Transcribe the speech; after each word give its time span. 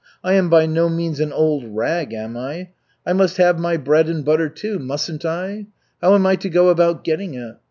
I 0.23 0.33
am 0.33 0.49
by 0.49 0.65
no 0.65 0.89
means 0.89 1.19
an 1.19 1.31
old 1.31 1.63
rag, 1.63 2.11
am 2.11 2.35
I? 2.35 2.69
I 3.05 3.13
must 3.13 3.37
have 3.37 3.59
my 3.59 3.77
bread 3.77 4.09
and 4.09 4.25
butter, 4.25 4.49
too, 4.49 4.79
mustn't 4.79 5.25
I? 5.25 5.67
How 6.01 6.15
am 6.15 6.25
I 6.25 6.35
to 6.37 6.49
go 6.49 6.69
about 6.69 7.03
getting 7.03 7.35
it? 7.35 7.57